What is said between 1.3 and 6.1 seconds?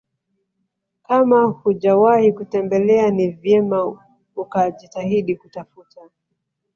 hujawahi kutembelea ni vyema ukajitahidi kutafuta